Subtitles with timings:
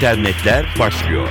[0.00, 1.28] internetler başlıyor.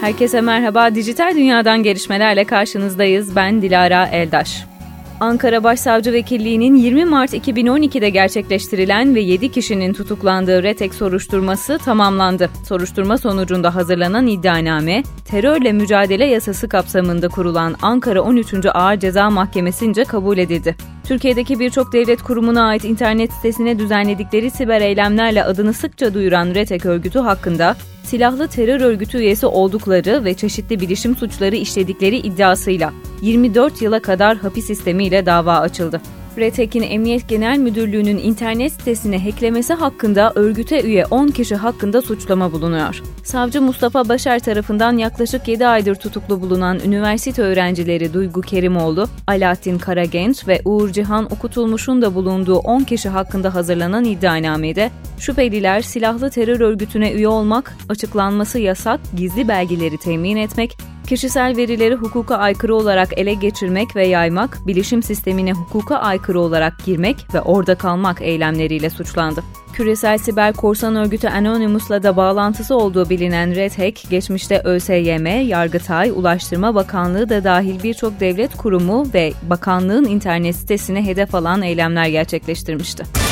[0.00, 0.94] Herkese merhaba.
[0.94, 3.36] Dijital dünyadan gelişmelerle karşınızdayız.
[3.36, 4.75] Ben Dilara Eldaş.
[5.20, 12.50] Ankara Başsavcı Vekilliği'nin 20 Mart 2012'de gerçekleştirilen ve 7 kişinin tutuklandığı RETEK soruşturması tamamlandı.
[12.68, 18.54] Soruşturma sonucunda hazırlanan iddianame, terörle mücadele yasası kapsamında kurulan Ankara 13.
[18.74, 20.76] Ağır Ceza Mahkemesi'nce kabul edildi.
[21.08, 27.18] Türkiye'deki birçok devlet kurumuna ait internet sitesine düzenledikleri siber eylemlerle adını sıkça duyuran RETEK örgütü
[27.18, 32.92] hakkında silahlı terör örgütü üyesi oldukları ve çeşitli bilişim suçları işledikleri iddiasıyla
[33.22, 36.00] 24 yıla kadar hapis sistemiyle dava açıldı.
[36.38, 43.02] RETEK'in Emniyet Genel Müdürlüğü'nün internet sitesine hacklemesi hakkında örgüte üye 10 kişi hakkında suçlama bulunuyor.
[43.24, 50.48] Savcı Mustafa Başar tarafından yaklaşık 7 aydır tutuklu bulunan üniversite öğrencileri Duygu Kerimoğlu, Alaaddin Karagenç
[50.48, 57.12] ve Uğur Cihan Okutulmuş'un da bulunduğu 10 kişi hakkında hazırlanan iddianamede şüpheliler silahlı terör örgütüne
[57.12, 63.96] üye olmak, açıklanması yasak, gizli belgeleri temin etmek, Kişisel verileri hukuka aykırı olarak ele geçirmek
[63.96, 69.42] ve yaymak, bilişim sistemine hukuka aykırı olarak girmek ve orada kalmak eylemleriyle suçlandı.
[69.72, 76.74] Küresel siber korsan örgütü Anonymous'la da bağlantısı olduğu bilinen Red Hack, geçmişte ÖSYM, Yargıtay, Ulaştırma
[76.74, 83.25] Bakanlığı da dahil birçok devlet kurumu ve bakanlığın internet sitesine hedef alan eylemler gerçekleştirmişti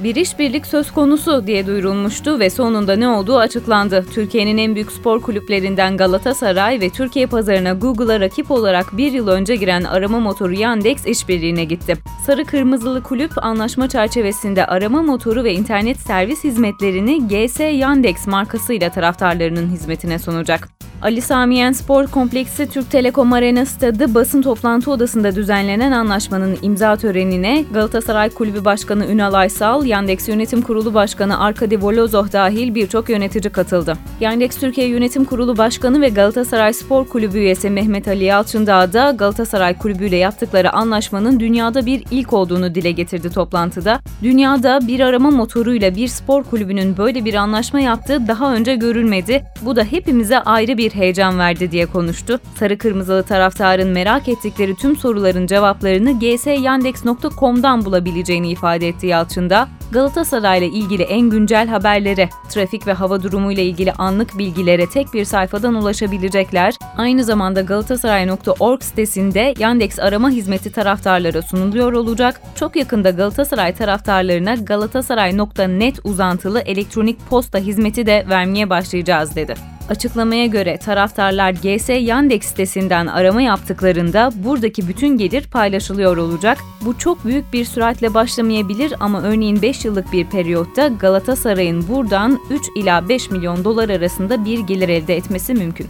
[0.00, 4.06] bir işbirlik söz konusu diye duyurulmuştu ve sonunda ne olduğu açıklandı.
[4.14, 9.56] Türkiye'nin en büyük spor kulüplerinden Galatasaray ve Türkiye pazarına Google'a rakip olarak bir yıl önce
[9.56, 11.96] giren arama motoru Yandex işbirliğine gitti.
[12.26, 19.70] Sarı Kırmızılı Kulüp anlaşma çerçevesinde arama motoru ve internet servis hizmetlerini GS Yandex markasıyla taraftarlarının
[19.70, 20.77] hizmetine sunacak.
[21.02, 27.64] Ali Samiyen Spor Kompleksi Türk Telekom Arena Stadı basın toplantı odasında düzenlenen anlaşmanın imza törenine
[27.74, 33.96] Galatasaray Kulübü Başkanı Ünal Aysal, Yandex Yönetim Kurulu Başkanı Arkadi Volozov dahil birçok yönetici katıldı.
[34.20, 39.78] Yandex Türkiye Yönetim Kurulu Başkanı ve Galatasaray Spor Kulübü üyesi Mehmet Ali Yalçındağ da Galatasaray
[39.78, 44.00] Kulübü ile yaptıkları anlaşmanın dünyada bir ilk olduğunu dile getirdi toplantıda.
[44.22, 49.44] Dünyada bir arama motoruyla bir spor kulübünün böyle bir anlaşma yaptığı daha önce görülmedi.
[49.62, 52.40] Bu da hepimize ayrı bir heyecan verdi diye konuştu.
[52.58, 59.68] Sarı Kırmızılı taraftarın merak ettikleri tüm soruların cevaplarını gsyandex.com'dan bulabileceğini ifade etti Yalçın'da.
[59.92, 65.14] Galatasaray ile ilgili en güncel haberlere, trafik ve hava durumu ile ilgili anlık bilgilere tek
[65.14, 66.74] bir sayfadan ulaşabilecekler.
[66.96, 72.40] Aynı zamanda galatasaray.org sitesinde Yandex arama hizmeti taraftarlara sunuluyor olacak.
[72.54, 79.77] Çok yakında Galatasaray taraftarlarına galatasaray.net uzantılı elektronik posta hizmeti de vermeye başlayacağız dedi.
[79.88, 86.58] Açıklamaya göre taraftarlar GS Yandex sitesinden arama yaptıklarında buradaki bütün gelir paylaşılıyor olacak.
[86.80, 92.62] Bu çok büyük bir süratle başlamayabilir ama örneğin 5 yıllık bir periyotta Galatasaray'ın buradan 3
[92.76, 95.86] ila 5 milyon dolar arasında bir gelir elde etmesi mümkün.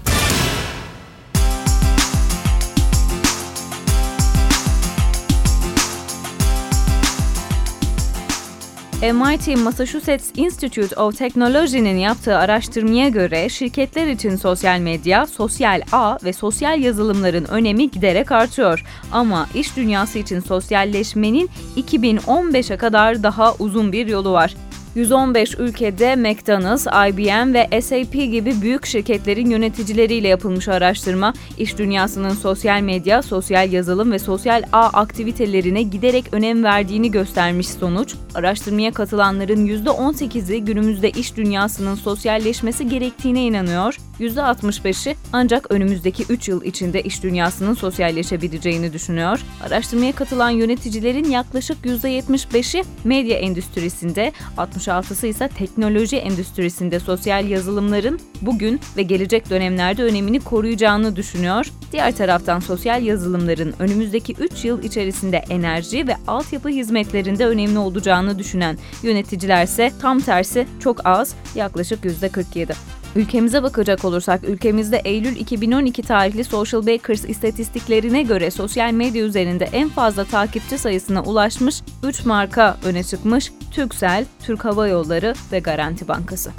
[9.02, 16.32] MIT Massachusetts Institute of Technology'nin yaptığı araştırmaya göre şirketler için sosyal medya, sosyal ağ ve
[16.32, 18.84] sosyal yazılımların önemi giderek artıyor.
[19.12, 24.54] Ama iş dünyası için sosyalleşmenin 2015'e kadar daha uzun bir yolu var.
[24.94, 32.80] 115 ülkede McDonald's, IBM ve SAP gibi büyük şirketlerin yöneticileriyle yapılmış araştırma, iş dünyasının sosyal
[32.80, 40.64] medya, sosyal yazılım ve sosyal ağ aktivitelerine giderek önem verdiğini göstermiş sonuç, araştırmaya katılanların %18'i
[40.64, 48.92] günümüzde iş dünyasının sosyalleşmesi gerektiğine inanıyor, %65'i ancak önümüzdeki 3 yıl içinde iş dünyasının sosyalleşebileceğini
[48.92, 49.40] düşünüyor.
[49.66, 59.02] Araştırmaya katılan yöneticilerin yaklaşık %75'i medya endüstrisinde, 66'sı ise teknoloji endüstrisinde sosyal yazılımların bugün ve
[59.02, 61.72] gelecek dönemlerde önemini koruyacağını düşünüyor.
[61.92, 68.78] Diğer taraftan sosyal yazılımların önümüzdeki 3 yıl içerisinde enerji ve altyapı hizmetlerinde önemli olacağını düşünen
[69.02, 72.97] yöneticiler ise tam tersi çok az, yaklaşık %47.
[73.16, 79.88] Ülkemize bakacak olursak ülkemizde Eylül 2012 tarihli Social Bakers istatistiklerine göre sosyal medya üzerinde en
[79.88, 83.52] fazla takipçi sayısına ulaşmış 3 marka öne çıkmış.
[83.70, 86.50] Türksel, Türk Hava Yolları ve Garanti Bankası.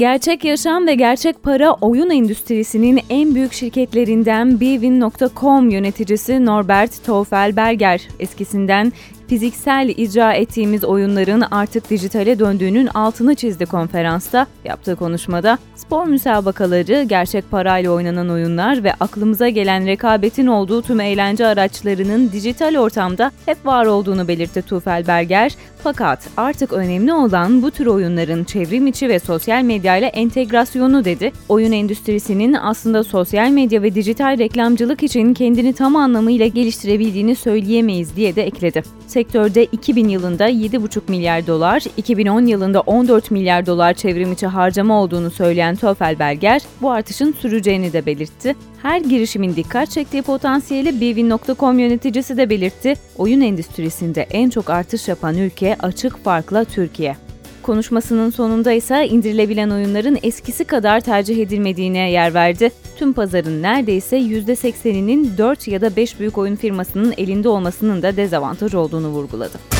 [0.00, 8.92] Gerçek yaşam ve gerçek para oyun endüstrisinin en büyük şirketlerinden Bwin.com yöneticisi Norbert Teufelberger eskisinden
[9.30, 14.46] fiziksel icra ettiğimiz oyunların artık dijitale döndüğünün altını çizdi konferansta.
[14.64, 21.46] Yaptığı konuşmada spor müsabakaları, gerçek parayla oynanan oyunlar ve aklımıza gelen rekabetin olduğu tüm eğlence
[21.46, 25.56] araçlarının dijital ortamda hep var olduğunu belirtti Tufel Berger.
[25.82, 31.32] Fakat artık önemli olan bu tür oyunların çevrim içi ve sosyal medya ile entegrasyonu dedi.
[31.48, 38.36] Oyun endüstrisinin aslında sosyal medya ve dijital reklamcılık için kendini tam anlamıyla geliştirebildiğini söyleyemeyiz diye
[38.36, 38.82] de ekledi.
[39.10, 45.30] Sektörde 2000 yılında 7,5 milyar dolar, 2010 yılında 14 milyar dolar çevrim içi harcama olduğunu
[45.30, 48.56] söyleyen Töfelberger, bu artışın süreceğini de belirtti.
[48.82, 52.94] Her girişimin dikkat çektiği potansiyeli Bivin.com yöneticisi de belirtti.
[53.18, 57.29] Oyun endüstrisinde en çok artış yapan ülke açık farkla Türkiye.
[57.62, 62.70] Konuşmasının sonunda ise indirilebilen oyunların eskisi kadar tercih edilmediğine yer verdi.
[62.96, 68.74] Tüm pazarın neredeyse %80'inin 4 ya da 5 büyük oyun firmasının elinde olmasının da dezavantaj
[68.74, 69.79] olduğunu vurguladı.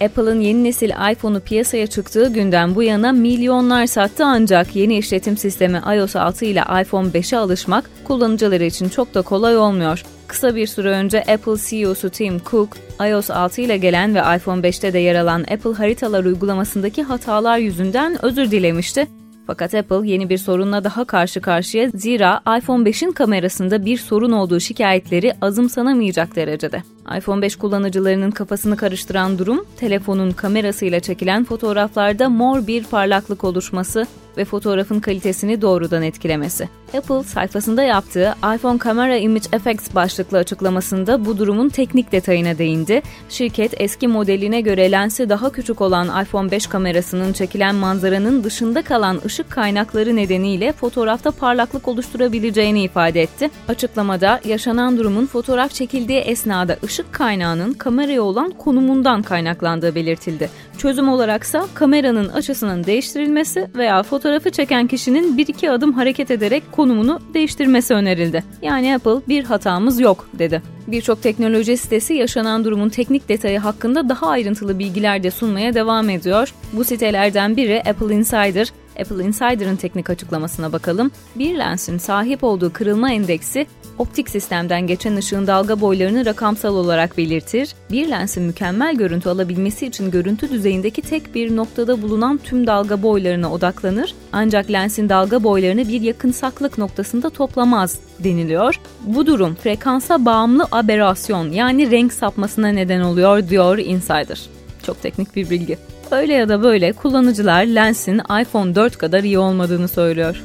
[0.00, 5.82] Apple'ın yeni nesil iPhone'u piyasaya çıktığı günden bu yana milyonlar sattı ancak yeni işletim sistemi
[5.96, 10.04] iOS 6 ile iPhone 5'e alışmak kullanıcıları için çok da kolay olmuyor.
[10.26, 12.68] Kısa bir süre önce Apple CEO'su Tim Cook,
[13.10, 18.24] iOS 6 ile gelen ve iPhone 5'te de yer alan Apple haritalar uygulamasındaki hatalar yüzünden
[18.24, 19.06] özür dilemişti.
[19.46, 24.60] Fakat Apple yeni bir sorunla daha karşı karşıya zira iPhone 5'in kamerasında bir sorun olduğu
[24.60, 26.82] şikayetleri azımsanamayacak derecede.
[27.16, 34.06] iPhone 5 kullanıcılarının kafasını karıştıran durum, telefonun kamerasıyla çekilen fotoğraflarda mor bir parlaklık oluşması
[34.38, 36.68] ve fotoğrafın kalitesini doğrudan etkilemesi.
[36.96, 43.02] Apple sayfasında yaptığı iPhone Camera Image Effects başlıklı açıklamasında bu durumun teknik detayına değindi.
[43.28, 49.20] Şirket eski modeline göre lensi daha küçük olan iPhone 5 kamerasının çekilen manzaranın dışında kalan
[49.24, 53.50] ışık kaynakları nedeniyle fotoğrafta parlaklık oluşturabileceğini ifade etti.
[53.68, 60.50] Açıklamada yaşanan durumun fotoğraf çekildiği esnada ışık kaynağının kameraya olan konumundan kaynaklandığı belirtildi.
[60.78, 67.20] Çözüm olaraksa kameranın açısının değiştirilmesi veya fotoğrafı çeken kişinin bir iki adım hareket ederek konumunu
[67.34, 68.44] değiştirmesi önerildi.
[68.62, 70.62] Yani Apple bir hatamız yok dedi.
[70.86, 76.54] Birçok teknoloji sitesi yaşanan durumun teknik detayı hakkında daha ayrıntılı bilgiler de sunmaya devam ediyor.
[76.72, 81.10] Bu sitelerden biri Apple Insider, Apple Insider'ın teknik açıklamasına bakalım.
[81.34, 83.66] Bir lensin sahip olduğu kırılma endeksi
[83.98, 87.74] optik sistemden geçen ışığın dalga boylarını rakamsal olarak belirtir.
[87.90, 93.52] Bir lensin mükemmel görüntü alabilmesi için görüntü düzeyindeki tek bir noktada bulunan tüm dalga boylarına
[93.52, 94.14] odaklanır.
[94.32, 98.80] Ancak lensin dalga boylarını bir yakınsaklık noktasında toplamaz deniliyor.
[99.04, 104.40] Bu durum frekansa bağımlı aberasyon yani renk sapmasına neden oluyor diyor Insider.
[104.82, 105.78] Çok teknik bir bilgi.
[106.10, 110.42] Öyle ya da böyle kullanıcılar lensin iPhone 4 kadar iyi olmadığını söylüyor.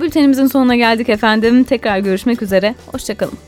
[0.00, 1.64] Bültenimizin sonuna geldik efendim.
[1.64, 2.74] Tekrar görüşmek üzere.
[2.92, 3.47] Hoşçakalın.